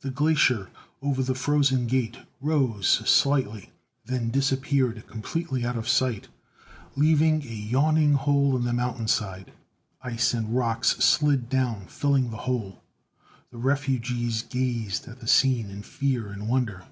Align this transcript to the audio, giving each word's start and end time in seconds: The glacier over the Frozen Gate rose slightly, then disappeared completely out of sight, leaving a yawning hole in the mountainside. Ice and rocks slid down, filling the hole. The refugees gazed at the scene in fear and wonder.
The 0.00 0.10
glacier 0.10 0.70
over 1.02 1.22
the 1.22 1.36
Frozen 1.36 1.86
Gate 1.86 2.16
rose 2.40 2.88
slightly, 3.08 3.70
then 4.04 4.28
disappeared 4.28 5.06
completely 5.06 5.64
out 5.64 5.76
of 5.76 5.88
sight, 5.88 6.26
leaving 6.96 7.42
a 7.44 7.46
yawning 7.46 8.14
hole 8.14 8.56
in 8.56 8.64
the 8.64 8.72
mountainside. 8.72 9.52
Ice 10.02 10.34
and 10.34 10.56
rocks 10.56 10.96
slid 10.96 11.48
down, 11.48 11.86
filling 11.86 12.30
the 12.32 12.38
hole. 12.38 12.82
The 13.52 13.58
refugees 13.58 14.42
gazed 14.42 15.06
at 15.06 15.20
the 15.20 15.28
scene 15.28 15.70
in 15.70 15.84
fear 15.84 16.26
and 16.26 16.48
wonder. 16.48 16.84